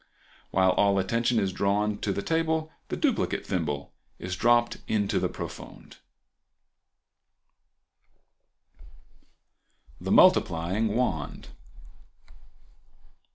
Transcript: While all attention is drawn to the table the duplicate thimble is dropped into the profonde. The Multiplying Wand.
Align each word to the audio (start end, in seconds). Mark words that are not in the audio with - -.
While 0.49 0.71
all 0.71 0.97
attention 0.97 1.37
is 1.37 1.53
drawn 1.53 1.99
to 1.99 2.11
the 2.11 2.23
table 2.23 2.71
the 2.87 2.97
duplicate 2.97 3.45
thimble 3.45 3.93
is 4.17 4.35
dropped 4.35 4.77
into 4.87 5.19
the 5.19 5.29
profonde. 5.29 5.97
The 9.99 10.11
Multiplying 10.11 10.95
Wand. 10.95 11.49